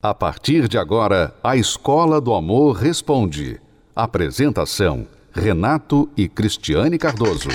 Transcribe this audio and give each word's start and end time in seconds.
A 0.00 0.14
partir 0.14 0.68
de 0.68 0.78
agora, 0.78 1.34
a 1.42 1.56
Escola 1.56 2.20
do 2.20 2.32
Amor 2.32 2.76
Responde. 2.76 3.60
Apresentação: 3.96 5.08
Renato 5.32 6.08
e 6.16 6.28
Cristiane 6.28 6.96
Cardoso. 6.96 7.48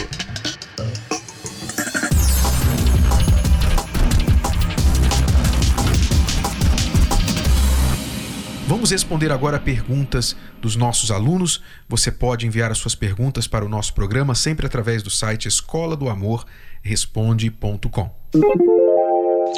Vamos 8.68 8.91
responder 8.91 9.32
agora 9.32 9.57
perguntas 9.57 10.36
dos 10.62 10.75
nossos 10.75 11.12
alunos. 11.12 11.64
Você 11.88 12.12
pode 12.12 12.46
enviar 12.46 12.70
as 12.70 12.78
suas 12.78 12.94
perguntas 12.94 13.48
para 13.48 13.64
o 13.64 13.70
nosso 13.70 13.94
programa 13.94 14.36
sempre 14.36 14.66
através 14.66 15.02
do 15.02 15.10
site 15.10 15.48
escola 15.48 15.96
do 15.96 16.10
amor 16.10 16.44
responde.com. 16.82 18.12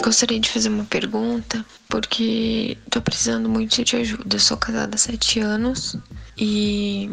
Gostaria 0.03 0.39
de 0.39 0.49
fazer 0.49 0.69
uma 0.69 0.83
pergunta, 0.83 1.65
porque 1.89 2.77
tô 2.89 3.01
precisando 3.01 3.49
muito 3.49 3.83
de 3.83 3.95
ajuda. 3.95 4.35
Eu 4.35 4.39
sou 4.39 4.57
casada 4.57 4.95
há 4.95 4.97
sete 4.97 5.39
anos 5.39 5.97
e 6.37 7.09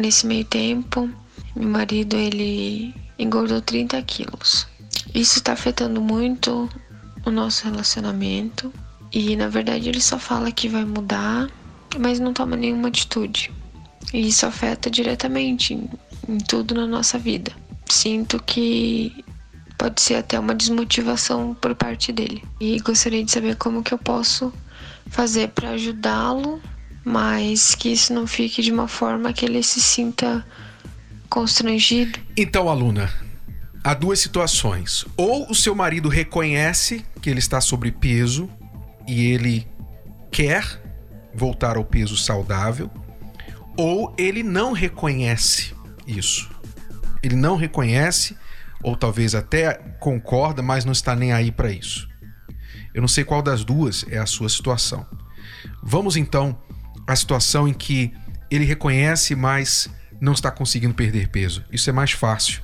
nesse 0.00 0.26
meio 0.26 0.44
tempo, 0.44 1.10
meu 1.54 1.68
marido 1.68 2.16
ele 2.16 2.94
engordou 3.18 3.60
30 3.60 4.00
quilos. 4.02 4.66
Isso 5.14 5.38
está 5.38 5.52
afetando 5.52 6.00
muito 6.00 6.68
o 7.24 7.30
nosso 7.30 7.64
relacionamento 7.64 8.72
e 9.12 9.36
na 9.36 9.48
verdade 9.48 9.88
ele 9.88 10.00
só 10.00 10.18
fala 10.18 10.52
que 10.52 10.68
vai 10.68 10.84
mudar, 10.84 11.48
mas 11.98 12.20
não 12.20 12.32
toma 12.32 12.56
nenhuma 12.56 12.88
atitude. 12.88 13.52
E 14.12 14.28
isso 14.28 14.46
afeta 14.46 14.90
diretamente 14.90 15.74
em, 15.74 15.90
em 16.28 16.38
tudo 16.38 16.74
na 16.74 16.86
nossa 16.86 17.18
vida. 17.18 17.52
Sinto 17.88 18.42
que 18.42 19.24
pode 19.76 20.00
ser 20.00 20.16
até 20.16 20.38
uma 20.38 20.54
desmotivação 20.54 21.54
por 21.54 21.74
parte 21.74 22.12
dele. 22.12 22.42
E 22.60 22.78
gostaria 22.80 23.24
de 23.24 23.30
saber 23.30 23.56
como 23.56 23.82
que 23.82 23.92
eu 23.92 23.98
posso 23.98 24.52
fazer 25.08 25.48
para 25.48 25.70
ajudá-lo, 25.70 26.60
mas 27.04 27.74
que 27.74 27.90
isso 27.90 28.12
não 28.12 28.26
fique 28.26 28.62
de 28.62 28.72
uma 28.72 28.88
forma 28.88 29.32
que 29.32 29.44
ele 29.44 29.62
se 29.62 29.80
sinta 29.80 30.44
constrangido. 31.28 32.18
Então, 32.36 32.68
aluna, 32.68 33.12
há 33.84 33.94
duas 33.94 34.18
situações. 34.18 35.04
Ou 35.16 35.50
o 35.50 35.54
seu 35.54 35.74
marido 35.74 36.08
reconhece 36.08 37.04
que 37.20 37.30
ele 37.30 37.38
está 37.38 37.60
sobrepeso 37.60 38.48
e 39.06 39.26
ele 39.26 39.66
quer 40.30 40.82
voltar 41.34 41.76
ao 41.76 41.84
peso 41.84 42.16
saudável, 42.16 42.90
ou 43.76 44.14
ele 44.18 44.42
não 44.42 44.72
reconhece 44.72 45.74
isso. 46.06 46.50
Ele 47.22 47.36
não 47.36 47.56
reconhece 47.56 48.36
ou 48.82 48.96
talvez 48.96 49.34
até 49.34 49.74
concorda, 50.00 50.62
mas 50.62 50.84
não 50.84 50.92
está 50.92 51.14
nem 51.14 51.32
aí 51.32 51.50
para 51.50 51.70
isso. 51.70 52.08
Eu 52.94 53.00
não 53.00 53.08
sei 53.08 53.24
qual 53.24 53.42
das 53.42 53.64
duas 53.64 54.04
é 54.10 54.18
a 54.18 54.26
sua 54.26 54.48
situação. 54.48 55.06
Vamos 55.82 56.16
então 56.16 56.58
à 57.06 57.14
situação 57.14 57.68
em 57.68 57.72
que 57.74 58.12
ele 58.50 58.64
reconhece, 58.64 59.34
mas 59.34 59.88
não 60.20 60.32
está 60.32 60.50
conseguindo 60.50 60.94
perder 60.94 61.28
peso. 61.28 61.64
Isso 61.70 61.90
é 61.90 61.92
mais 61.92 62.12
fácil. 62.12 62.62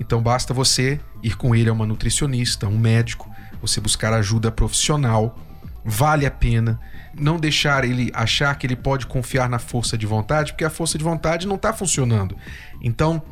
Então 0.00 0.22
basta 0.22 0.54
você 0.54 1.00
ir 1.22 1.36
com 1.36 1.54
ele 1.54 1.68
a 1.68 1.72
uma 1.72 1.86
nutricionista, 1.86 2.66
um 2.66 2.78
médico, 2.78 3.30
você 3.60 3.80
buscar 3.80 4.12
ajuda 4.12 4.50
profissional. 4.50 5.38
Vale 5.84 6.26
a 6.26 6.30
pena 6.30 6.80
não 7.14 7.36
deixar 7.36 7.84
ele 7.84 8.10
achar 8.14 8.54
que 8.56 8.66
ele 8.66 8.76
pode 8.76 9.06
confiar 9.06 9.48
na 9.48 9.58
força 9.58 9.98
de 9.98 10.06
vontade, 10.06 10.52
porque 10.52 10.64
a 10.64 10.70
força 10.70 10.96
de 10.96 11.04
vontade 11.04 11.46
não 11.46 11.56
está 11.56 11.72
funcionando. 11.72 12.36
Então, 12.80 13.22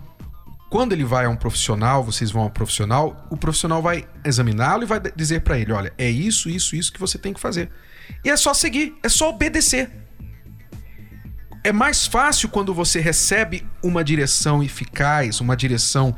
quando 0.68 0.92
ele 0.92 1.04
vai 1.04 1.26
a 1.26 1.28
um 1.28 1.36
profissional, 1.36 2.02
vocês 2.02 2.30
vão 2.30 2.42
a 2.42 2.46
um 2.46 2.50
profissional, 2.50 3.26
o 3.30 3.36
profissional 3.36 3.80
vai 3.80 4.06
examiná-lo 4.24 4.82
e 4.82 4.86
vai 4.86 5.00
dizer 5.14 5.42
para 5.42 5.58
ele: 5.58 5.72
olha, 5.72 5.92
é 5.96 6.10
isso, 6.10 6.48
isso, 6.50 6.74
isso 6.74 6.92
que 6.92 7.00
você 7.00 7.18
tem 7.18 7.32
que 7.32 7.40
fazer. 7.40 7.70
E 8.24 8.30
é 8.30 8.36
só 8.36 8.52
seguir, 8.52 8.94
é 9.02 9.08
só 9.08 9.30
obedecer. 9.30 9.90
É 11.62 11.72
mais 11.72 12.06
fácil 12.06 12.48
quando 12.48 12.72
você 12.72 13.00
recebe 13.00 13.66
uma 13.82 14.04
direção 14.04 14.62
eficaz, 14.62 15.40
uma 15.40 15.56
direção 15.56 16.14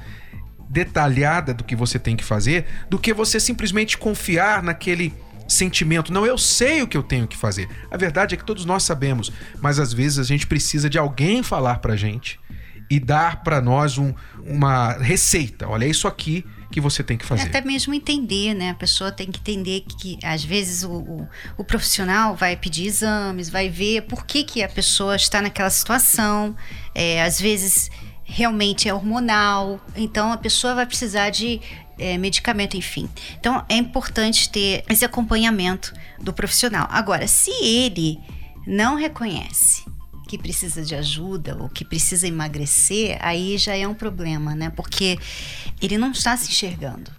detalhada 0.68 1.54
do 1.54 1.64
que 1.64 1.74
você 1.74 1.98
tem 1.98 2.16
que 2.16 2.24
fazer, 2.24 2.66
do 2.90 2.98
que 2.98 3.14
você 3.14 3.40
simplesmente 3.40 3.96
confiar 3.96 4.62
naquele 4.62 5.14
sentimento. 5.48 6.12
Não, 6.12 6.26
eu 6.26 6.36
sei 6.36 6.82
o 6.82 6.86
que 6.86 6.96
eu 6.96 7.02
tenho 7.02 7.26
que 7.26 7.36
fazer. 7.36 7.66
A 7.90 7.96
verdade 7.96 8.34
é 8.34 8.38
que 8.38 8.44
todos 8.44 8.66
nós 8.66 8.82
sabemos, 8.82 9.32
mas 9.62 9.78
às 9.78 9.92
vezes 9.94 10.18
a 10.18 10.24
gente 10.24 10.46
precisa 10.46 10.90
de 10.90 10.98
alguém 10.98 11.42
falar 11.42 11.78
pra 11.78 11.96
gente 11.96 12.38
e 12.90 12.98
dar 12.98 13.42
para 13.42 13.60
nós 13.60 13.98
um, 13.98 14.14
uma 14.44 14.92
receita. 14.92 15.68
Olha, 15.68 15.84
é 15.84 15.88
isso 15.88 16.08
aqui 16.08 16.44
que 16.70 16.80
você 16.80 17.02
tem 17.02 17.16
que 17.16 17.24
fazer. 17.24 17.48
Até 17.48 17.60
mesmo 17.60 17.94
entender, 17.94 18.54
né? 18.54 18.70
A 18.70 18.74
pessoa 18.74 19.10
tem 19.10 19.30
que 19.30 19.40
entender 19.40 19.80
que, 19.80 19.96
que 19.96 20.26
às 20.26 20.44
vezes 20.44 20.84
o, 20.84 20.90
o, 20.90 21.28
o, 21.56 21.64
profissional 21.64 22.36
vai 22.36 22.56
pedir 22.56 22.86
exames, 22.86 23.48
vai 23.48 23.68
ver 23.68 24.02
por 24.02 24.26
que, 24.26 24.44
que 24.44 24.62
a 24.62 24.68
pessoa 24.68 25.16
está 25.16 25.40
naquela 25.40 25.70
situação. 25.70 26.54
É, 26.94 27.22
às 27.22 27.40
vezes 27.40 27.90
realmente 28.24 28.88
é 28.88 28.92
hormonal, 28.92 29.80
então 29.96 30.30
a 30.30 30.36
pessoa 30.36 30.74
vai 30.74 30.84
precisar 30.84 31.30
de 31.30 31.60
é, 31.98 32.18
medicamento, 32.18 32.76
enfim. 32.76 33.08
Então 33.40 33.64
é 33.68 33.76
importante 33.76 34.50
ter 34.50 34.84
esse 34.88 35.04
acompanhamento 35.04 35.94
do 36.20 36.32
profissional. 36.32 36.86
Agora, 36.90 37.26
se 37.26 37.50
ele 37.64 38.18
não 38.66 38.96
reconhece 38.96 39.82
que 40.28 40.36
precisa 40.36 40.82
de 40.82 40.94
ajuda 40.94 41.56
ou 41.58 41.68
que 41.70 41.84
precisa 41.84 42.28
emagrecer, 42.28 43.18
aí 43.20 43.56
já 43.56 43.74
é 43.74 43.88
um 43.88 43.94
problema, 43.94 44.54
né? 44.54 44.70
Porque 44.70 45.18
ele 45.80 45.96
não 45.96 46.12
está 46.12 46.36
se 46.36 46.50
enxergando. 46.50 47.10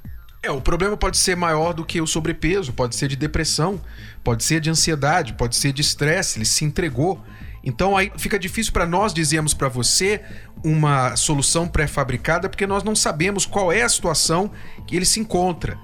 É, 0.44 0.52
o 0.52 0.62
problema 0.62 0.96
pode 0.96 1.18
ser 1.18 1.36
maior 1.36 1.74
do 1.74 1.84
que 1.84 2.00
o 2.00 2.08
sobrepeso, 2.08 2.72
pode 2.72 2.96
ser 2.96 3.10
de 3.10 3.16
depressão, 3.16 3.82
pode 4.24 4.44
ser 4.44 4.62
de 4.62 4.70
ansiedade, 4.70 5.34
pode 5.34 5.56
ser 5.56 5.74
de 5.74 5.82
estresse, 5.82 6.38
ele 6.38 6.46
se 6.46 6.64
entregou. 6.64 7.22
Então 7.64 7.98
aí 7.98 8.12
fica 8.16 8.40
difícil 8.40 8.72
para 8.72 8.86
nós 8.86 9.14
dizermos 9.14 9.54
para 9.54 9.68
você 9.68 10.22
uma 10.64 11.16
solução 11.18 11.68
pré-fabricada 11.68 12.48
porque 12.48 12.66
nós 12.66 12.84
não 12.84 12.96
sabemos 12.96 13.46
qual 13.46 13.72
é 13.72 13.82
a 13.82 13.90
situação 13.90 14.52
que 14.88 14.96
ele 14.96 15.06
se 15.06 15.20
encontra. 15.20 15.78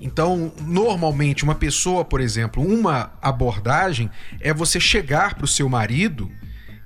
Então, 0.00 0.52
normalmente, 0.60 1.42
uma 1.42 1.56
pessoa, 1.56 2.04
por 2.04 2.20
exemplo, 2.20 2.62
uma 2.62 3.12
abordagem 3.20 4.08
é 4.40 4.54
você 4.54 4.78
chegar 4.78 5.34
para 5.34 5.44
o 5.44 5.48
seu 5.48 5.68
marido 5.68 6.30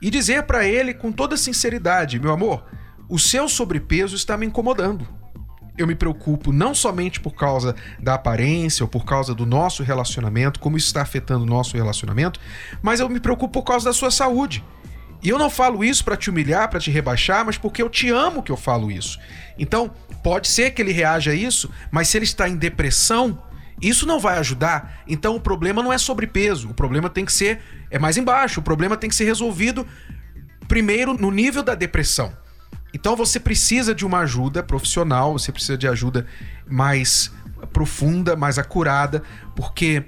e 0.02 0.10
dizer 0.10 0.42
para 0.42 0.66
ele 0.66 0.92
com 0.92 1.12
toda 1.12 1.36
sinceridade: 1.36 2.18
meu 2.18 2.32
amor, 2.32 2.64
o 3.08 3.18
seu 3.18 3.48
sobrepeso 3.48 4.16
está 4.16 4.36
me 4.36 4.44
incomodando. 4.44 5.06
Eu 5.78 5.86
me 5.86 5.94
preocupo 5.94 6.52
não 6.52 6.74
somente 6.74 7.18
por 7.18 7.34
causa 7.34 7.74
da 7.98 8.14
aparência 8.14 8.84
ou 8.84 8.88
por 8.88 9.06
causa 9.06 9.34
do 9.34 9.46
nosso 9.46 9.82
relacionamento, 9.82 10.60
como 10.60 10.76
isso 10.76 10.88
está 10.88 11.00
afetando 11.00 11.44
o 11.44 11.48
nosso 11.48 11.76
relacionamento, 11.76 12.38
mas 12.82 13.00
eu 13.00 13.08
me 13.08 13.20
preocupo 13.20 13.60
por 13.60 13.62
causa 13.62 13.86
da 13.86 13.92
sua 13.94 14.10
saúde. 14.10 14.62
E 15.22 15.28
eu 15.28 15.38
não 15.38 15.48
falo 15.48 15.84
isso 15.84 16.04
para 16.04 16.16
te 16.16 16.28
humilhar, 16.28 16.68
para 16.68 16.80
te 16.80 16.90
rebaixar, 16.90 17.46
mas 17.46 17.56
porque 17.56 17.80
eu 17.80 17.88
te 17.88 18.10
amo 18.10 18.42
que 18.42 18.50
eu 18.50 18.56
falo 18.56 18.90
isso. 18.90 19.18
Então, 19.56 19.90
pode 20.22 20.48
ser 20.48 20.72
que 20.72 20.82
ele 20.82 20.92
reaja 20.92 21.30
a 21.30 21.34
isso, 21.34 21.70
mas 21.90 22.08
se 22.08 22.18
ele 22.18 22.24
está 22.24 22.48
em 22.48 22.56
depressão, 22.56 23.40
isso 23.82 24.06
não 24.06 24.20
vai 24.20 24.38
ajudar. 24.38 25.02
Então 25.06 25.34
o 25.34 25.40
problema 25.40 25.82
não 25.82 25.92
é 25.92 25.98
sobrepeso, 25.98 26.70
o 26.70 26.74
problema 26.74 27.10
tem 27.10 27.24
que 27.24 27.32
ser 27.32 27.60
é 27.90 27.98
mais 27.98 28.16
embaixo, 28.16 28.60
o 28.60 28.62
problema 28.62 28.96
tem 28.96 29.10
que 29.10 29.16
ser 29.16 29.24
resolvido 29.24 29.86
primeiro 30.68 31.14
no 31.14 31.30
nível 31.30 31.62
da 31.62 31.74
depressão. 31.74 32.32
Então 32.94 33.16
você 33.16 33.40
precisa 33.40 33.94
de 33.94 34.06
uma 34.06 34.20
ajuda 34.20 34.62
profissional, 34.62 35.32
você 35.32 35.50
precisa 35.50 35.76
de 35.76 35.88
ajuda 35.88 36.26
mais 36.66 37.32
profunda, 37.72 38.36
mais 38.36 38.58
acurada, 38.58 39.22
porque 39.56 40.04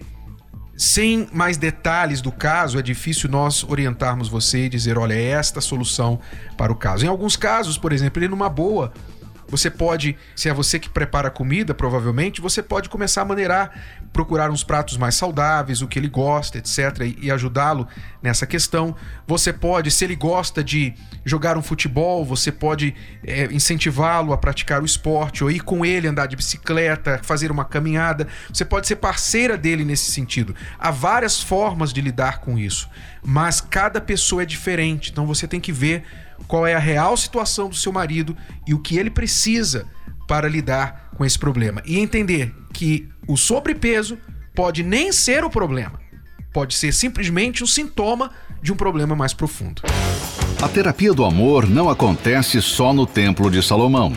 sem 0.76 1.28
mais 1.32 1.56
detalhes 1.56 2.20
do 2.20 2.32
caso, 2.32 2.78
é 2.78 2.82
difícil 2.82 3.30
nós 3.30 3.62
orientarmos 3.64 4.28
você 4.28 4.66
e 4.66 4.68
dizer, 4.68 4.98
olha, 4.98 5.14
é 5.14 5.22
esta 5.22 5.60
a 5.60 5.62
solução 5.62 6.20
para 6.56 6.72
o 6.72 6.74
caso. 6.74 7.04
Em 7.04 7.08
alguns 7.08 7.36
casos, 7.36 7.78
por 7.78 7.92
exemplo, 7.92 8.20
ele 8.20 8.28
numa 8.28 8.48
boa, 8.48 8.92
você 9.48 9.70
pode, 9.70 10.16
se 10.34 10.48
é 10.48 10.54
você 10.54 10.78
que 10.78 10.88
prepara 10.88 11.28
a 11.28 11.30
comida, 11.30 11.74
provavelmente, 11.74 12.40
você 12.40 12.62
pode 12.62 12.88
começar 12.88 13.22
a 13.22 13.24
maneirar, 13.24 13.72
procurar 14.12 14.50
uns 14.50 14.64
pratos 14.64 14.96
mais 14.96 15.14
saudáveis, 15.14 15.82
o 15.82 15.88
que 15.88 15.98
ele 15.98 16.08
gosta, 16.08 16.58
etc., 16.58 17.00
e, 17.00 17.26
e 17.26 17.30
ajudá-lo 17.30 17.86
nessa 18.22 18.46
questão. 18.46 18.94
Você 19.26 19.52
pode, 19.52 19.90
se 19.90 20.04
ele 20.04 20.16
gosta 20.16 20.62
de 20.62 20.94
jogar 21.24 21.56
um 21.56 21.62
futebol, 21.62 22.24
você 22.24 22.50
pode 22.50 22.94
é, 23.26 23.44
incentivá-lo 23.46 24.32
a 24.32 24.38
praticar 24.38 24.82
o 24.82 24.86
esporte, 24.86 25.44
ou 25.44 25.50
ir 25.50 25.60
com 25.60 25.84
ele 25.84 26.08
andar 26.08 26.26
de 26.26 26.36
bicicleta, 26.36 27.20
fazer 27.22 27.50
uma 27.50 27.64
caminhada. 27.64 28.26
Você 28.52 28.64
pode 28.64 28.86
ser 28.86 28.96
parceira 28.96 29.56
dele 29.56 29.84
nesse 29.84 30.10
sentido. 30.10 30.54
Há 30.78 30.90
várias 30.90 31.40
formas 31.40 31.92
de 31.92 32.00
lidar 32.00 32.40
com 32.40 32.58
isso, 32.58 32.88
mas 33.24 33.60
cada 33.60 34.00
pessoa 34.00 34.42
é 34.42 34.46
diferente, 34.46 35.10
então 35.10 35.26
você 35.26 35.48
tem 35.48 35.60
que 35.60 35.72
ver 35.72 36.04
qual 36.46 36.66
é 36.66 36.74
a 36.74 36.78
real 36.78 37.16
situação 37.16 37.68
do 37.68 37.74
seu 37.74 37.92
marido 37.92 38.36
e 38.66 38.74
o 38.74 38.78
que 38.78 38.98
ele 38.98 39.10
precisa 39.10 39.86
para 40.28 40.48
lidar 40.48 41.10
com 41.16 41.24
esse 41.24 41.38
problema. 41.38 41.82
E 41.86 41.98
entender 41.98 42.54
que 42.72 43.08
o 43.26 43.36
sobrepeso 43.36 44.18
pode 44.54 44.82
nem 44.82 45.10
ser 45.12 45.44
o 45.44 45.50
problema, 45.50 45.98
pode 46.52 46.74
ser 46.74 46.92
simplesmente 46.92 47.64
um 47.64 47.66
sintoma 47.66 48.30
de 48.62 48.72
um 48.72 48.76
problema 48.76 49.16
mais 49.16 49.32
profundo. 49.32 49.82
A 50.62 50.68
terapia 50.68 51.12
do 51.12 51.24
amor 51.24 51.68
não 51.68 51.90
acontece 51.90 52.60
só 52.62 52.92
no 52.92 53.06
Templo 53.06 53.50
de 53.50 53.62
Salomão. 53.62 54.16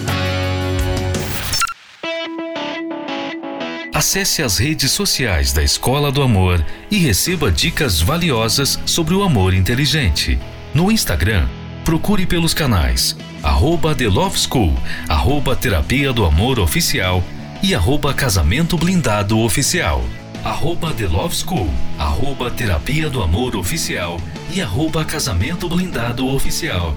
Acesse 4.01 4.41
as 4.41 4.57
redes 4.57 4.89
sociais 4.89 5.53
da 5.53 5.63
Escola 5.63 6.11
do 6.11 6.23
Amor 6.23 6.65
e 6.89 6.97
receba 6.97 7.51
dicas 7.51 8.01
valiosas 8.01 8.79
sobre 8.83 9.13
o 9.13 9.21
amor 9.21 9.53
inteligente. 9.53 10.39
No 10.73 10.91
Instagram, 10.91 11.47
procure 11.85 12.25
pelos 12.25 12.51
canais 12.51 13.15
arroba 13.43 13.93
The 13.93 14.07
Love 14.07 14.39
School, 14.39 14.73
arroba 15.07 15.55
Terapia 15.55 16.11
do 16.11 16.25
Amor 16.25 16.59
Oficial 16.59 17.23
e 17.61 17.75
arroba 17.75 18.11
Casamento 18.11 18.75
Blindado 18.75 19.37
Oficial. 19.37 20.03
Arroba 20.43 20.91
The 20.91 21.05
Love 21.05 21.35
School, 21.35 21.69
arroba 21.99 22.49
Terapia 22.49 23.07
do 23.07 23.21
Amor 23.21 23.55
Oficial 23.55 24.19
e 24.51 24.63
arroba 24.63 25.05
Casamento 25.05 25.69
Blindado 25.69 26.27
Oficial. 26.27 26.95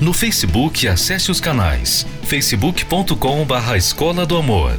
No 0.00 0.12
Facebook, 0.12 0.86
acesse 0.86 1.28
os 1.28 1.40
canais 1.40 2.06
facebook.com 2.22 3.44
barra 3.44 3.76
Escola 3.76 4.24
do 4.24 4.36
Amor, 4.36 4.78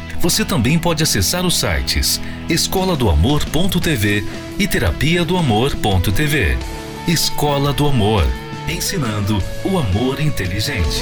você 0.21 0.45
também 0.45 0.77
pode 0.77 1.01
acessar 1.01 1.45
os 1.45 1.59
sites 1.59 2.21
escola 2.47 2.95
do 2.95 3.09
amor.tv 3.09 4.23
e 4.59 4.67
terapia 4.67 5.25
do 5.25 5.35
amor.tv. 5.35 6.57
Escola 7.07 7.73
do 7.73 7.87
Amor, 7.87 8.27
ensinando 8.67 9.41
o 9.65 9.79
amor 9.79 10.21
inteligente. 10.21 11.01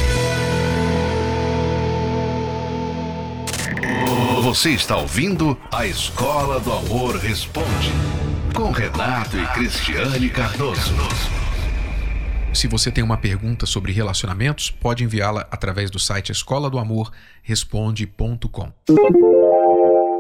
Você 4.42 4.70
está 4.70 4.96
ouvindo 4.96 5.58
a 5.72 5.86
Escola 5.86 6.60
do 6.62 6.72
Amor 6.72 7.18
Responde 7.18 7.92
com 8.56 8.72
Renato 8.72 9.38
e 9.38 9.46
Cristiane 9.48 10.30
Cardoso. 10.30 10.96
Se 12.54 12.68
você 12.68 12.92
tem 12.92 13.04
uma 13.04 13.18
pergunta 13.18 13.66
sobre 13.66 13.92
relacionamentos, 13.92 14.70
pode 14.72 15.04
enviá-la 15.04 15.48
através 15.52 15.90
do 15.92 16.00
site 16.00 16.32
escola 16.32 16.70
do 16.70 16.80
amor 16.80 17.12
responde.com. 17.44 18.72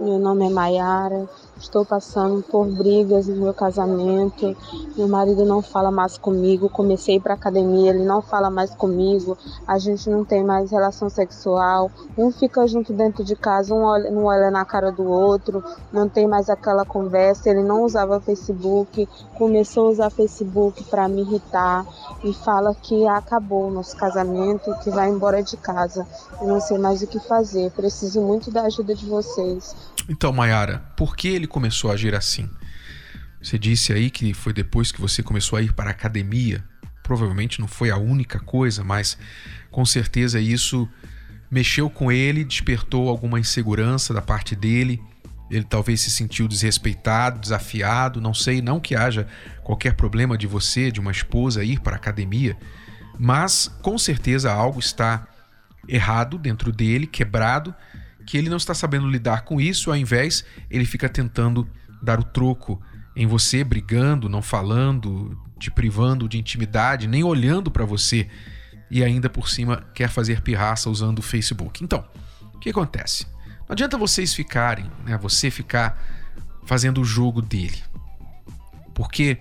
Meu 0.01 0.19
nome 0.19 0.45
é 0.45 0.49
Maiara, 0.49 1.27
estou 1.59 1.85
passando 1.85 2.41
por 2.41 2.65
brigas 2.65 3.27
no 3.27 3.35
meu 3.35 3.53
casamento. 3.53 4.55
Meu 4.97 5.07
marido 5.07 5.45
não 5.45 5.61
fala 5.61 5.91
mais 5.91 6.17
comigo. 6.17 6.69
Comecei 6.69 7.19
para 7.19 7.33
academia, 7.33 7.91
ele 7.91 8.05
não 8.05 8.21
fala 8.21 8.49
mais 8.49 8.73
comigo. 8.73 9.37
A 9.67 9.77
gente 9.77 10.09
não 10.09 10.23
tem 10.23 10.43
mais 10.43 10.71
relação 10.71 11.09
sexual. 11.09 11.91
Um 12.17 12.31
fica 12.31 12.65
junto 12.67 12.93
dentro 12.93 13.23
de 13.23 13.35
casa, 13.35 13.73
um 13.73 13.83
olha, 13.83 14.09
não 14.09 14.25
olha 14.25 14.49
na 14.49 14.65
cara 14.65 14.91
do 14.91 15.03
outro. 15.03 15.63
Não 15.91 16.07
tem 16.07 16.27
mais 16.27 16.49
aquela 16.49 16.85
conversa. 16.85 17.49
Ele 17.49 17.63
não 17.63 17.83
usava 17.83 18.19
Facebook, 18.19 19.07
começou 19.37 19.87
a 19.87 19.89
usar 19.89 20.09
Facebook 20.09 20.83
para 20.85 21.07
me 21.07 21.21
irritar 21.21 21.85
e 22.23 22.33
fala 22.33 22.73
que 22.73 23.05
acabou 23.07 23.67
o 23.67 23.71
nosso 23.71 23.95
casamento, 23.95 24.73
que 24.83 24.89
vai 24.89 25.09
embora 25.09 25.43
de 25.43 25.57
casa. 25.57 26.07
Eu 26.41 26.47
não 26.47 26.61
sei 26.61 26.77
mais 26.77 27.01
o 27.01 27.07
que 27.07 27.19
fazer. 27.19 27.71
Preciso 27.71 28.21
muito 28.21 28.49
da 28.49 28.63
ajuda 28.63 28.95
de 28.95 29.05
vocês. 29.05 29.75
Então, 30.09 30.33
Mayara, 30.33 30.79
por 30.97 31.15
que 31.15 31.27
ele 31.27 31.45
começou 31.45 31.91
a 31.91 31.93
agir 31.93 32.15
assim? 32.15 32.49
Você 33.39 33.59
disse 33.59 33.93
aí 33.93 34.09
que 34.09 34.33
foi 34.33 34.51
depois 34.51 34.91
que 34.91 34.99
você 34.99 35.21
começou 35.21 35.57
a 35.57 35.61
ir 35.61 35.71
para 35.71 35.91
a 35.91 35.91
academia. 35.91 36.63
Provavelmente 37.03 37.59
não 37.59 37.67
foi 37.67 37.91
a 37.91 37.97
única 37.97 38.39
coisa, 38.39 38.83
mas 38.83 39.17
com 39.69 39.85
certeza 39.85 40.39
isso 40.39 40.89
mexeu 41.49 41.91
com 41.91 42.11
ele, 42.11 42.43
despertou 42.43 43.07
alguma 43.07 43.39
insegurança 43.39 44.11
da 44.11 44.21
parte 44.21 44.55
dele. 44.55 44.99
Ele 45.49 45.63
talvez 45.63 46.01
se 46.01 46.09
sentiu 46.09 46.47
desrespeitado, 46.47 47.39
desafiado, 47.39 48.19
não 48.19 48.33
sei, 48.33 48.63
não 48.63 48.79
que 48.79 48.95
haja 48.95 49.27
qualquer 49.63 49.93
problema 49.93 50.35
de 50.35 50.47
você, 50.47 50.91
de 50.91 50.99
uma 50.99 51.11
esposa 51.11 51.63
ir 51.63 51.79
para 51.81 51.95
a 51.95 51.97
academia, 51.97 52.57
mas 53.17 53.67
com 53.81 53.97
certeza 53.97 54.51
algo 54.51 54.79
está 54.79 55.27
errado 55.87 56.37
dentro 56.37 56.71
dele, 56.71 57.07
quebrado, 57.07 57.73
que 58.29 58.37
ele 58.37 58.47
não 58.47 58.57
está 58.57 58.75
sabendo 58.75 59.09
lidar 59.09 59.41
com 59.41 59.59
isso, 59.59 59.89
ao 59.89 59.97
invés, 59.97 60.45
ele 60.69 60.85
fica 60.85 61.09
tentando 61.09 61.67
dar 61.99 62.19
o 62.19 62.23
troco 62.23 62.79
em 63.15 63.25
você, 63.25 63.63
brigando, 63.63 64.29
não 64.29 64.39
falando, 64.39 65.35
te 65.57 65.71
privando 65.71 66.29
de 66.29 66.37
intimidade, 66.37 67.07
nem 67.07 67.23
olhando 67.23 67.71
para 67.71 67.83
você 67.85 68.29
e 68.91 69.03
ainda 69.03 69.31
por 69.31 69.49
cima 69.49 69.83
quer 69.95 70.09
fazer 70.09 70.41
pirraça 70.43 70.91
usando 70.91 71.17
o 71.17 71.23
Facebook. 71.23 71.83
Então, 71.83 72.05
o 72.53 72.59
que 72.59 72.69
acontece? 72.69 73.25
Não 73.67 73.73
adianta 73.73 73.97
vocês 73.97 74.31
ficarem, 74.31 74.91
né, 75.03 75.17
você 75.17 75.49
ficar 75.49 75.99
fazendo 76.67 77.01
o 77.01 77.03
jogo 77.03 77.41
dele. 77.41 77.81
Porque 78.93 79.39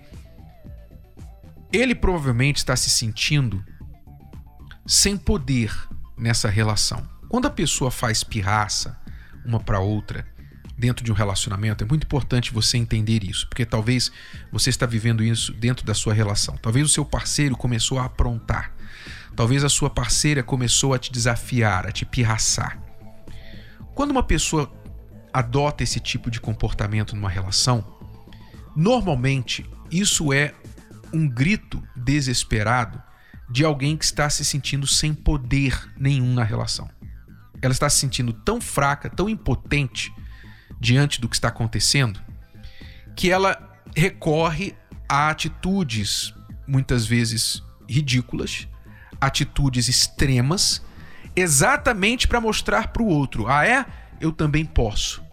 ele 1.71 1.93
provavelmente 1.93 2.57
está 2.57 2.75
se 2.75 2.89
sentindo 2.89 3.63
sem 4.83 5.15
poder 5.15 5.71
nessa 6.17 6.49
relação. 6.49 7.18
Quando 7.29 7.45
a 7.45 7.51
pessoa 7.51 7.91
faz 7.91 8.23
pirraça 8.23 8.99
uma 9.45 9.59
para 9.59 9.79
outra 9.79 10.25
dentro 10.75 11.05
de 11.05 11.11
um 11.11 11.15
relacionamento, 11.15 11.83
é 11.83 11.87
muito 11.87 12.05
importante 12.05 12.51
você 12.51 12.75
entender 12.75 13.23
isso, 13.23 13.47
porque 13.47 13.67
talvez 13.67 14.11
você 14.51 14.71
está 14.71 14.87
vivendo 14.87 15.23
isso 15.23 15.53
dentro 15.53 15.85
da 15.85 15.93
sua 15.93 16.11
relação. 16.11 16.57
Talvez 16.57 16.87
o 16.87 16.89
seu 16.89 17.05
parceiro 17.05 17.55
começou 17.55 17.99
a 17.99 18.05
aprontar. 18.05 18.73
Talvez 19.35 19.63
a 19.63 19.69
sua 19.69 19.91
parceira 19.91 20.41
começou 20.41 20.91
a 20.91 20.97
te 20.97 21.11
desafiar, 21.11 21.85
a 21.85 21.91
te 21.91 22.03
pirraçar. 22.03 22.81
Quando 23.93 24.09
uma 24.09 24.23
pessoa 24.23 24.71
adota 25.31 25.83
esse 25.83 25.99
tipo 25.99 26.31
de 26.31 26.41
comportamento 26.41 27.15
numa 27.15 27.29
relação, 27.29 27.85
normalmente 28.75 29.69
isso 29.91 30.33
é 30.33 30.55
um 31.13 31.29
grito 31.29 31.83
desesperado 31.95 32.99
de 33.47 33.63
alguém 33.63 33.95
que 33.95 34.05
está 34.05 34.27
se 34.31 34.43
sentindo 34.43 34.87
sem 34.87 35.13
poder 35.13 35.93
nenhum 35.95 36.33
na 36.33 36.43
relação 36.43 36.89
ela 37.61 37.71
está 37.71 37.89
se 37.89 37.97
sentindo 37.97 38.33
tão 38.33 38.61
fraca, 38.61 39.09
tão 39.09 39.29
impotente 39.29 40.13
diante 40.79 41.19
do 41.19 41.27
que 41.27 41.35
está 41.35 41.49
acontecendo, 41.49 42.19
que 43.15 43.29
ela 43.29 43.77
recorre 43.95 44.75
a 45.07 45.29
atitudes 45.29 46.33
muitas 46.67 47.05
vezes 47.05 47.63
ridículas, 47.87 48.67
atitudes 49.19 49.89
extremas, 49.89 50.81
exatamente 51.35 52.27
para 52.27 52.39
mostrar 52.39 52.89
para 52.89 53.03
o 53.03 53.07
outro: 53.07 53.47
ah, 53.47 53.65
é? 53.65 53.85
Eu 54.21 54.31
também 54.31 54.63
posso. 54.65 55.23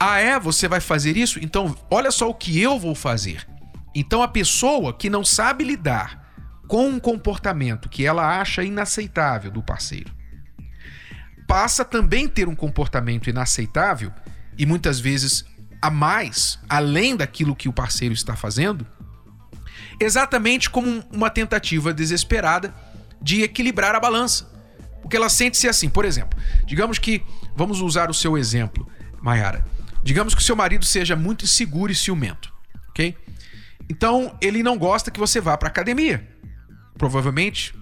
Ah, 0.00 0.18
é? 0.18 0.38
Você 0.38 0.68
vai 0.68 0.80
fazer 0.80 1.16
isso? 1.16 1.38
Então, 1.42 1.76
olha 1.90 2.10
só 2.10 2.28
o 2.28 2.34
que 2.34 2.60
eu 2.60 2.78
vou 2.78 2.94
fazer. 2.94 3.46
Então, 3.94 4.22
a 4.22 4.28
pessoa 4.28 4.92
que 4.92 5.10
não 5.10 5.24
sabe 5.24 5.64
lidar 5.64 6.24
com 6.68 6.88
um 6.88 7.00
comportamento 7.00 7.88
que 7.88 8.04
ela 8.04 8.40
acha 8.40 8.62
inaceitável 8.62 9.50
do 9.50 9.62
parceiro, 9.62 10.14
passa 11.48 11.82
também 11.82 12.26
a 12.26 12.28
ter 12.28 12.46
um 12.46 12.54
comportamento 12.54 13.30
inaceitável 13.30 14.12
e 14.56 14.66
muitas 14.66 15.00
vezes 15.00 15.46
a 15.80 15.90
mais, 15.90 16.58
além 16.68 17.16
daquilo 17.16 17.56
que 17.56 17.68
o 17.68 17.72
parceiro 17.72 18.12
está 18.12 18.36
fazendo, 18.36 18.86
exatamente 19.98 20.68
como 20.68 21.02
uma 21.10 21.30
tentativa 21.30 21.92
desesperada 21.92 22.74
de 23.20 23.42
equilibrar 23.42 23.94
a 23.94 24.00
balança. 24.00 24.52
Porque 25.00 25.16
ela 25.16 25.30
sente-se 25.30 25.66
assim, 25.66 25.88
por 25.88 26.04
exemplo, 26.04 26.38
digamos 26.66 26.98
que, 26.98 27.24
vamos 27.56 27.80
usar 27.80 28.10
o 28.10 28.14
seu 28.14 28.36
exemplo, 28.36 28.86
Mayara. 29.22 29.64
Digamos 30.02 30.34
que 30.34 30.42
o 30.42 30.44
seu 30.44 30.54
marido 30.54 30.84
seja 30.84 31.16
muito 31.16 31.44
inseguro 31.44 31.90
e 31.90 31.94
ciumento, 31.94 32.52
ok? 32.90 33.16
Então, 33.88 34.36
ele 34.40 34.62
não 34.62 34.76
gosta 34.76 35.10
que 35.10 35.18
você 35.18 35.40
vá 35.40 35.56
para 35.56 35.68
academia. 35.68 36.28
Provavelmente, 36.98 37.72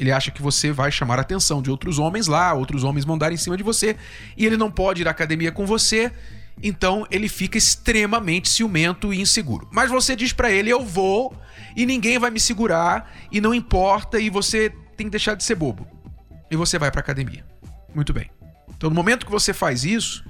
Ele 0.00 0.10
acha 0.10 0.30
que 0.30 0.40
você 0.40 0.72
vai 0.72 0.90
chamar 0.90 1.18
a 1.18 1.20
atenção 1.20 1.60
de 1.60 1.70
outros 1.70 1.98
homens 1.98 2.26
lá, 2.26 2.54
outros 2.54 2.84
homens 2.84 3.04
vão 3.04 3.18
dar 3.18 3.30
em 3.32 3.36
cima 3.36 3.54
de 3.54 3.62
você, 3.62 3.94
e 4.34 4.46
ele 4.46 4.56
não 4.56 4.70
pode 4.70 5.02
ir 5.02 5.08
à 5.08 5.10
academia 5.10 5.52
com 5.52 5.66
você, 5.66 6.10
então 6.62 7.06
ele 7.10 7.28
fica 7.28 7.58
extremamente 7.58 8.48
ciumento 8.48 9.12
e 9.12 9.20
inseguro. 9.20 9.68
Mas 9.70 9.90
você 9.90 10.16
diz 10.16 10.32
para 10.32 10.50
ele: 10.50 10.70
"Eu 10.70 10.82
vou 10.82 11.36
e 11.76 11.84
ninguém 11.84 12.18
vai 12.18 12.30
me 12.30 12.40
segurar 12.40 13.12
e 13.30 13.42
não 13.42 13.52
importa 13.52 14.18
e 14.18 14.30
você 14.30 14.70
tem 14.96 15.06
que 15.06 15.10
deixar 15.10 15.34
de 15.34 15.44
ser 15.44 15.54
bobo". 15.54 15.86
E 16.50 16.56
você 16.56 16.78
vai 16.78 16.90
para 16.90 17.00
academia. 17.00 17.44
Muito 17.94 18.14
bem. 18.14 18.30
Então, 18.74 18.88
no 18.88 18.96
momento 18.96 19.26
que 19.26 19.32
você 19.32 19.52
faz 19.52 19.84
isso, 19.84 20.24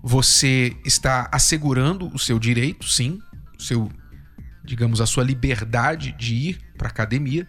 você 0.00 0.76
está 0.84 1.28
assegurando 1.32 2.06
o 2.14 2.18
seu 2.20 2.38
direito, 2.38 2.88
sim, 2.88 3.18
o 3.58 3.60
seu, 3.60 3.90
digamos, 4.64 5.00
a 5.00 5.06
sua 5.06 5.24
liberdade 5.24 6.12
de 6.12 6.34
ir 6.36 6.60
para 6.78 6.86
academia. 6.88 7.48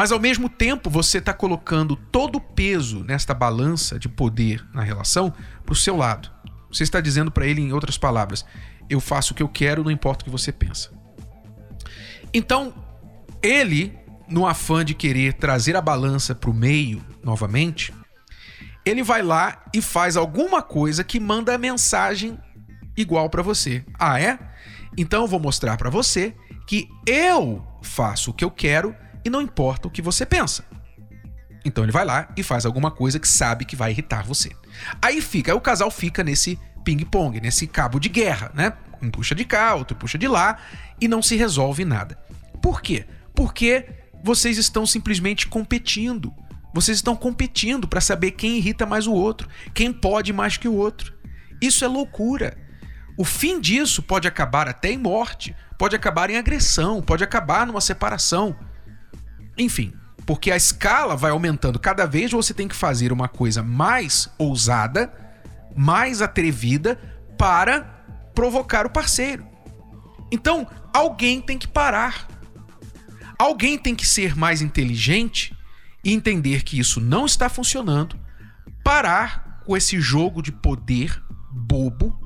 Mas 0.00 0.12
ao 0.12 0.18
mesmo 0.18 0.48
tempo, 0.48 0.88
você 0.88 1.18
está 1.18 1.34
colocando 1.34 1.94
todo 1.94 2.36
o 2.36 2.40
peso 2.40 3.04
nesta 3.04 3.34
balança 3.34 3.98
de 3.98 4.08
poder 4.08 4.66
na 4.72 4.82
relação 4.82 5.30
para 5.62 5.74
o 5.74 5.76
seu 5.76 5.94
lado. 5.94 6.30
Você 6.72 6.84
está 6.84 7.02
dizendo 7.02 7.30
para 7.30 7.46
ele, 7.46 7.60
em 7.60 7.74
outras 7.74 7.98
palavras, 7.98 8.42
eu 8.88 8.98
faço 8.98 9.34
o 9.34 9.36
que 9.36 9.42
eu 9.42 9.48
quero, 9.48 9.84
não 9.84 9.90
importa 9.90 10.22
o 10.22 10.24
que 10.24 10.30
você 10.30 10.50
pensa. 10.50 10.90
Então, 12.32 12.72
ele, 13.42 13.94
no 14.26 14.46
afã 14.46 14.82
de 14.82 14.94
querer 14.94 15.34
trazer 15.34 15.76
a 15.76 15.82
balança 15.82 16.34
para 16.34 16.48
o 16.48 16.54
meio 16.54 17.04
novamente, 17.22 17.92
ele 18.86 19.02
vai 19.02 19.20
lá 19.20 19.62
e 19.74 19.82
faz 19.82 20.16
alguma 20.16 20.62
coisa 20.62 21.04
que 21.04 21.20
manda 21.20 21.54
a 21.54 21.58
mensagem 21.58 22.38
igual 22.96 23.28
para 23.28 23.42
você. 23.42 23.84
Ah, 23.98 24.18
é? 24.18 24.38
Então 24.96 25.24
eu 25.24 25.28
vou 25.28 25.38
mostrar 25.38 25.76
para 25.76 25.90
você 25.90 26.34
que 26.66 26.88
eu 27.06 27.62
faço 27.82 28.30
o 28.30 28.32
que 28.32 28.46
eu 28.46 28.50
quero 28.50 28.96
e 29.24 29.30
não 29.30 29.40
importa 29.40 29.88
o 29.88 29.90
que 29.90 30.02
você 30.02 30.24
pensa. 30.24 30.64
Então 31.64 31.84
ele 31.84 31.92
vai 31.92 32.04
lá 32.04 32.28
e 32.36 32.42
faz 32.42 32.64
alguma 32.64 32.90
coisa 32.90 33.18
que 33.18 33.28
sabe 33.28 33.64
que 33.64 33.76
vai 33.76 33.90
irritar 33.90 34.24
você. 34.24 34.50
Aí 35.00 35.20
fica, 35.20 35.52
aí 35.52 35.56
o 35.56 35.60
casal 35.60 35.90
fica 35.90 36.24
nesse 36.24 36.58
ping-pong, 36.84 37.40
nesse 37.40 37.66
cabo 37.66 37.98
de 37.98 38.08
guerra, 38.08 38.50
né? 38.54 38.72
Um 39.02 39.10
puxa 39.10 39.34
de 39.34 39.44
cá, 39.44 39.74
outro 39.74 39.96
puxa 39.96 40.18
de 40.18 40.28
lá 40.28 40.58
e 41.00 41.08
não 41.08 41.22
se 41.22 41.36
resolve 41.36 41.84
nada. 41.84 42.18
Por 42.62 42.82
quê? 42.82 43.06
Porque 43.34 43.86
vocês 44.22 44.58
estão 44.58 44.86
simplesmente 44.86 45.46
competindo. 45.46 46.32
Vocês 46.72 46.98
estão 46.98 47.16
competindo 47.16 47.88
para 47.88 48.00
saber 48.00 48.32
quem 48.32 48.58
irrita 48.58 48.86
mais 48.86 49.06
o 49.06 49.12
outro, 49.12 49.48
quem 49.74 49.92
pode 49.92 50.32
mais 50.32 50.56
que 50.56 50.68
o 50.68 50.74
outro. 50.74 51.12
Isso 51.60 51.84
é 51.84 51.88
loucura. 51.88 52.56
O 53.18 53.24
fim 53.24 53.60
disso 53.60 54.02
pode 54.02 54.28
acabar 54.28 54.68
até 54.68 54.90
em 54.90 54.98
morte, 54.98 55.54
pode 55.76 55.96
acabar 55.96 56.30
em 56.30 56.36
agressão, 56.36 57.02
pode 57.02 57.24
acabar 57.24 57.66
numa 57.66 57.80
separação. 57.80 58.56
Enfim, 59.60 59.92
porque 60.24 60.50
a 60.50 60.56
escala 60.56 61.14
vai 61.14 61.32
aumentando. 61.32 61.78
Cada 61.78 62.06
vez 62.06 62.30
você 62.32 62.54
tem 62.54 62.66
que 62.66 62.74
fazer 62.74 63.12
uma 63.12 63.28
coisa 63.28 63.62
mais 63.62 64.26
ousada, 64.38 65.12
mais 65.76 66.22
atrevida 66.22 66.98
para 67.36 67.82
provocar 68.34 68.86
o 68.86 68.90
parceiro. 68.90 69.46
Então, 70.32 70.66
alguém 70.94 71.42
tem 71.42 71.58
que 71.58 71.68
parar. 71.68 72.26
Alguém 73.38 73.76
tem 73.76 73.94
que 73.94 74.06
ser 74.06 74.34
mais 74.34 74.62
inteligente 74.62 75.54
e 76.02 76.14
entender 76.14 76.62
que 76.62 76.78
isso 76.78 76.98
não 76.98 77.26
está 77.26 77.50
funcionando, 77.50 78.18
parar 78.82 79.60
com 79.66 79.76
esse 79.76 80.00
jogo 80.00 80.40
de 80.40 80.52
poder 80.52 81.22
bobo 81.50 82.18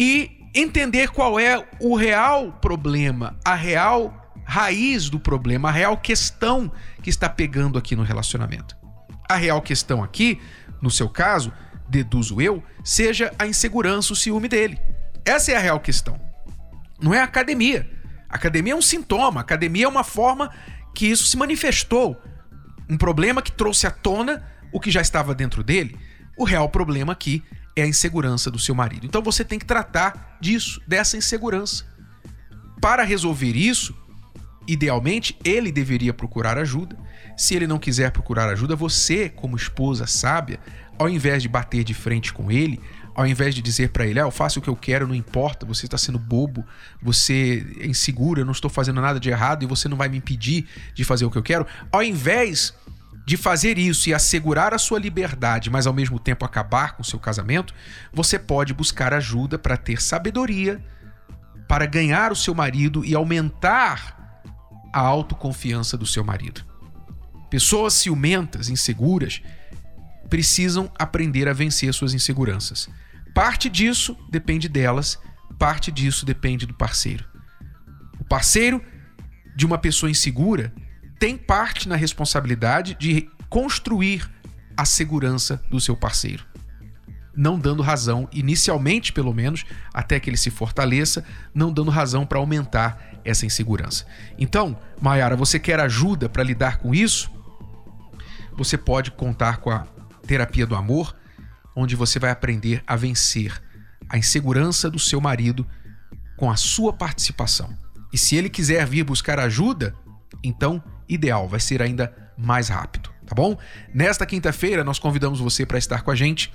e 0.00 0.48
entender 0.52 1.10
qual 1.10 1.38
é 1.38 1.64
o 1.80 1.94
real 1.94 2.54
problema, 2.54 3.38
a 3.44 3.54
real 3.54 4.23
raiz 4.44 5.08
do 5.08 5.18
problema, 5.18 5.68
a 5.68 5.72
real 5.72 5.96
questão 5.96 6.70
que 7.02 7.10
está 7.10 7.28
pegando 7.28 7.78
aqui 7.78 7.96
no 7.96 8.02
relacionamento. 8.02 8.76
A 9.28 9.36
real 9.36 9.60
questão 9.62 10.02
aqui, 10.02 10.40
no 10.80 10.90
seu 10.90 11.08
caso, 11.08 11.52
deduzo 11.88 12.40
eu, 12.40 12.62
seja 12.82 13.32
a 13.38 13.46
insegurança, 13.46 14.12
o 14.12 14.16
ciúme 14.16 14.48
dele. 14.48 14.78
Essa 15.24 15.52
é 15.52 15.56
a 15.56 15.60
real 15.60 15.80
questão. 15.80 16.20
Não 17.00 17.14
é 17.14 17.20
a 17.20 17.24
academia. 17.24 17.90
A 18.28 18.36
academia 18.36 18.72
é 18.72 18.76
um 18.76 18.82
sintoma, 18.82 19.40
academia 19.40 19.86
é 19.86 19.88
uma 19.88 20.04
forma 20.04 20.50
que 20.94 21.06
isso 21.06 21.26
se 21.26 21.36
manifestou 21.36 22.20
um 22.88 22.96
problema 22.96 23.40
que 23.40 23.52
trouxe 23.52 23.86
à 23.86 23.90
tona 23.90 24.44
o 24.72 24.80
que 24.80 24.90
já 24.90 25.00
estava 25.00 25.34
dentro 25.34 25.62
dele. 25.62 25.98
O 26.36 26.44
real 26.44 26.68
problema 26.68 27.12
aqui 27.12 27.42
é 27.76 27.82
a 27.82 27.86
insegurança 27.86 28.50
do 28.50 28.58
seu 28.58 28.74
marido. 28.74 29.06
Então 29.06 29.22
você 29.22 29.44
tem 29.44 29.58
que 29.58 29.64
tratar 29.64 30.36
disso, 30.40 30.80
dessa 30.86 31.16
insegurança. 31.16 31.86
Para 32.80 33.02
resolver 33.02 33.56
isso, 33.56 33.96
idealmente 34.66 35.38
ele 35.44 35.70
deveria 35.70 36.12
procurar 36.12 36.58
ajuda. 36.58 36.96
Se 37.36 37.54
ele 37.54 37.66
não 37.66 37.78
quiser 37.78 38.10
procurar 38.10 38.48
ajuda, 38.48 38.76
você, 38.76 39.28
como 39.28 39.56
esposa 39.56 40.06
sábia, 40.06 40.58
ao 40.98 41.08
invés 41.08 41.42
de 41.42 41.48
bater 41.48 41.82
de 41.82 41.94
frente 41.94 42.32
com 42.32 42.50
ele, 42.50 42.80
ao 43.14 43.26
invés 43.26 43.54
de 43.54 43.62
dizer 43.62 43.90
para 43.90 44.06
ele, 44.06 44.18
ah, 44.18 44.24
eu 44.24 44.30
faço 44.30 44.58
o 44.58 44.62
que 44.62 44.68
eu 44.68 44.76
quero, 44.76 45.06
não 45.06 45.14
importa, 45.14 45.64
você 45.64 45.86
está 45.86 45.96
sendo 45.96 46.18
bobo, 46.18 46.64
você 47.00 47.64
é 47.80 47.86
inseguro, 47.86 48.40
eu 48.40 48.44
não 48.44 48.52
estou 48.52 48.70
fazendo 48.70 49.00
nada 49.00 49.20
de 49.20 49.30
errado 49.30 49.62
e 49.62 49.66
você 49.66 49.88
não 49.88 49.96
vai 49.96 50.08
me 50.08 50.18
impedir 50.18 50.66
de 50.94 51.04
fazer 51.04 51.24
o 51.24 51.30
que 51.30 51.38
eu 51.38 51.42
quero, 51.42 51.66
ao 51.92 52.02
invés 52.02 52.74
de 53.24 53.36
fazer 53.36 53.78
isso 53.78 54.08
e 54.08 54.14
assegurar 54.14 54.74
a 54.74 54.78
sua 54.78 54.98
liberdade, 54.98 55.70
mas 55.70 55.86
ao 55.86 55.94
mesmo 55.94 56.18
tempo 56.18 56.44
acabar 56.44 56.96
com 56.96 57.02
o 57.02 57.04
seu 57.04 57.18
casamento, 57.18 57.72
você 58.12 58.38
pode 58.38 58.74
buscar 58.74 59.14
ajuda 59.14 59.58
para 59.58 59.76
ter 59.76 60.02
sabedoria, 60.02 60.84
para 61.66 61.86
ganhar 61.86 62.32
o 62.32 62.36
seu 62.36 62.54
marido 62.54 63.04
e 63.04 63.14
aumentar 63.14 64.23
a 64.94 65.00
autoconfiança 65.00 65.98
do 65.98 66.06
seu 66.06 66.22
marido. 66.22 66.64
Pessoas 67.50 67.94
ciumentas, 67.94 68.68
inseguras, 68.68 69.42
precisam 70.30 70.88
aprender 70.96 71.48
a 71.48 71.52
vencer 71.52 71.92
suas 71.92 72.14
inseguranças. 72.14 72.88
Parte 73.34 73.68
disso 73.68 74.16
depende 74.30 74.68
delas, 74.68 75.18
parte 75.58 75.90
disso 75.90 76.24
depende 76.24 76.64
do 76.64 76.74
parceiro. 76.74 77.24
O 78.20 78.24
parceiro 78.24 78.80
de 79.56 79.66
uma 79.66 79.78
pessoa 79.78 80.08
insegura 80.08 80.72
tem 81.18 81.36
parte 81.36 81.88
na 81.88 81.96
responsabilidade 81.96 82.96
de 82.98 83.28
construir 83.48 84.30
a 84.76 84.84
segurança 84.84 85.60
do 85.68 85.80
seu 85.80 85.96
parceiro. 85.96 86.44
Não 87.36 87.58
dando 87.58 87.82
razão, 87.82 88.28
inicialmente 88.32 89.12
pelo 89.12 89.34
menos, 89.34 89.64
até 89.92 90.20
que 90.20 90.30
ele 90.30 90.36
se 90.36 90.50
fortaleça, 90.50 91.24
não 91.54 91.72
dando 91.72 91.90
razão 91.90 92.24
para 92.24 92.38
aumentar 92.38 93.20
essa 93.24 93.46
insegurança. 93.46 94.06
Então, 94.38 94.78
Mayara, 95.00 95.36
você 95.36 95.58
quer 95.58 95.80
ajuda 95.80 96.28
para 96.28 96.42
lidar 96.42 96.78
com 96.78 96.94
isso? 96.94 97.30
Você 98.56 98.78
pode 98.78 99.10
contar 99.10 99.58
com 99.58 99.70
a 99.70 99.86
terapia 100.26 100.66
do 100.66 100.76
amor 100.76 101.14
onde 101.74 101.96
você 101.96 102.18
vai 102.18 102.30
aprender 102.30 102.82
a 102.86 102.94
vencer 102.94 103.60
a 104.08 104.16
insegurança 104.16 104.90
do 104.90 104.98
seu 104.98 105.20
marido 105.20 105.66
com 106.36 106.50
a 106.50 106.56
sua 106.56 106.92
participação. 106.92 107.76
E 108.12 108.18
se 108.18 108.36
ele 108.36 108.48
quiser 108.48 108.86
vir 108.86 109.02
buscar 109.02 109.40
ajuda, 109.40 109.94
então 110.42 110.82
ideal, 111.08 111.48
vai 111.48 111.60
ser 111.60 111.82
ainda 111.82 112.14
mais 112.36 112.68
rápido, 112.68 113.10
tá 113.26 113.34
bom? 113.34 113.58
Nesta 113.92 114.24
quinta-feira 114.24 114.84
nós 114.84 114.98
convidamos 114.98 115.40
você 115.40 115.66
para 115.66 115.78
estar 115.78 116.02
com 116.02 116.10
a 116.10 116.14
gente 116.14 116.52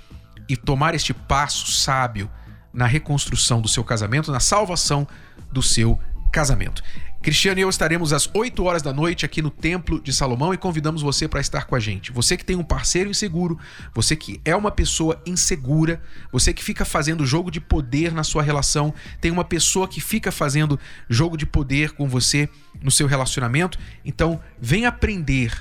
e 0.50 0.56
tomar 0.56 0.94
este 0.94 1.14
passo 1.14 1.70
sábio 1.70 2.28
na 2.72 2.86
reconstrução 2.86 3.60
do 3.60 3.68
seu 3.68 3.84
casamento, 3.84 4.32
na 4.32 4.40
salvação 4.40 5.06
do 5.52 5.62
seu 5.62 5.98
casamento. 6.32 6.82
Cristiano 7.22 7.60
e 7.60 7.62
eu 7.62 7.68
estaremos 7.68 8.12
às 8.12 8.28
8 8.32 8.64
horas 8.64 8.80
da 8.80 8.92
noite 8.92 9.26
aqui 9.26 9.42
no 9.42 9.50
Templo 9.50 10.00
de 10.00 10.12
Salomão 10.12 10.54
e 10.54 10.56
convidamos 10.56 11.02
você 11.02 11.28
para 11.28 11.40
estar 11.40 11.66
com 11.66 11.76
a 11.76 11.78
gente. 11.78 12.10
Você 12.12 12.36
que 12.36 12.44
tem 12.44 12.56
um 12.56 12.64
parceiro 12.64 13.10
inseguro, 13.10 13.58
você 13.94 14.16
que 14.16 14.40
é 14.42 14.56
uma 14.56 14.70
pessoa 14.70 15.22
insegura, 15.26 16.02
você 16.32 16.52
que 16.54 16.64
fica 16.64 16.84
fazendo 16.84 17.26
jogo 17.26 17.50
de 17.50 17.60
poder 17.60 18.12
na 18.12 18.24
sua 18.24 18.42
relação, 18.42 18.94
tem 19.20 19.30
uma 19.30 19.44
pessoa 19.44 19.86
que 19.86 20.00
fica 20.00 20.32
fazendo 20.32 20.80
jogo 21.10 21.36
de 21.36 21.44
poder 21.44 21.92
com 21.92 22.08
você 22.08 22.48
no 22.82 22.90
seu 22.90 23.06
relacionamento, 23.06 23.78
então 24.04 24.40
vem 24.58 24.86
aprender 24.86 25.52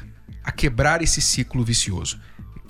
a 0.41 0.51
quebrar 0.51 1.01
esse 1.01 1.21
ciclo 1.21 1.63
vicioso. 1.63 2.19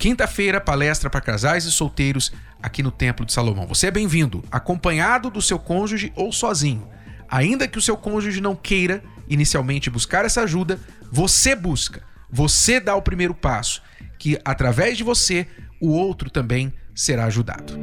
Quinta-feira, 0.00 0.62
palestra 0.62 1.10
para 1.10 1.20
casais 1.20 1.66
e 1.66 1.70
solteiros 1.70 2.32
aqui 2.62 2.82
no 2.82 2.90
Templo 2.90 3.26
de 3.26 3.34
Salomão. 3.34 3.66
Você 3.66 3.88
é 3.88 3.90
bem-vindo, 3.90 4.42
acompanhado 4.50 5.28
do 5.28 5.42
seu 5.42 5.58
cônjuge 5.58 6.10
ou 6.16 6.32
sozinho. 6.32 6.88
Ainda 7.28 7.68
que 7.68 7.76
o 7.76 7.82
seu 7.82 7.98
cônjuge 7.98 8.40
não 8.40 8.56
queira 8.56 9.02
inicialmente 9.28 9.90
buscar 9.90 10.24
essa 10.24 10.40
ajuda, 10.40 10.80
você 11.12 11.54
busca, 11.54 12.02
você 12.30 12.80
dá 12.80 12.96
o 12.96 13.02
primeiro 13.02 13.34
passo, 13.34 13.82
que 14.18 14.40
através 14.42 14.96
de 14.96 15.04
você 15.04 15.46
o 15.78 15.90
outro 15.90 16.30
também 16.30 16.72
será 16.94 17.26
ajudado. 17.26 17.78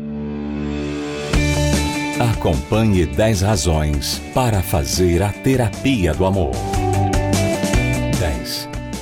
Acompanhe 2.31 3.05
10 3.05 3.41
razões 3.41 4.19
para 4.33 4.63
fazer 4.63 5.21
a 5.21 5.31
terapia 5.31 6.15
do 6.15 6.25
amor. 6.25 6.86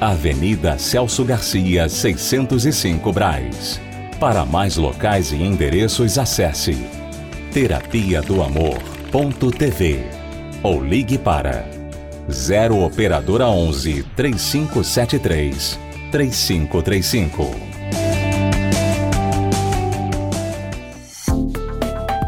Avenida 0.00 0.76
Celso 0.76 1.24
Garcia, 1.24 1.88
605 1.88 3.12
Braz. 3.12 3.80
Para 4.20 4.44
mais 4.44 4.76
locais 4.76 5.32
e 5.32 5.36
endereços, 5.36 6.18
acesse 6.18 6.76
terapia 7.50 8.20
do 8.20 8.42
amor.tv 8.42 10.04
ou 10.62 10.84
ligue 10.84 11.16
para 11.16 11.66
0 12.30 12.84
operadora 12.84 13.48
11 13.48 14.02
3573 14.14 15.78
3535. 16.12 17.65